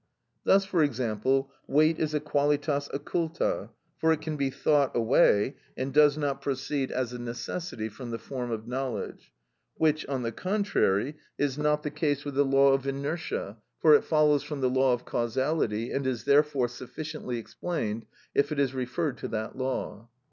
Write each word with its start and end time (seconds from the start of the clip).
Thus, 0.45 0.65
for 0.65 0.81
example, 0.81 1.51
weight 1.67 1.99
is 1.99 2.15
a 2.15 2.19
qualitas 2.19 2.89
occulta, 2.91 3.69
for 3.99 4.11
it 4.11 4.19
can 4.19 4.35
be 4.35 4.49
thought 4.49 4.95
away, 4.95 5.57
and 5.77 5.93
does 5.93 6.17
not 6.17 6.41
proceed 6.41 6.89
as 6.91 7.13
a 7.13 7.19
necessity 7.19 7.87
from 7.87 8.09
the 8.09 8.17
form 8.17 8.49
of 8.49 8.67
knowledge; 8.67 9.31
which, 9.75 10.03
on 10.07 10.23
the 10.23 10.31
contrary, 10.31 11.17
is 11.37 11.55
not 11.55 11.83
the 11.83 11.91
case 11.91 12.25
with 12.25 12.33
the 12.33 12.43
law 12.43 12.73
of 12.73 12.87
inertia, 12.87 13.57
for 13.77 13.93
it 13.93 14.03
follows 14.03 14.41
from 14.41 14.59
the 14.61 14.71
law 14.71 14.91
of 14.91 15.05
causality, 15.05 15.91
and 15.91 16.07
is 16.07 16.23
therefore 16.23 16.67
sufficiently 16.67 17.37
explained 17.37 18.07
if 18.33 18.51
it 18.51 18.57
is 18.57 18.73
referred 18.73 19.19
to 19.19 19.27
that 19.27 19.55
law. 19.55 20.09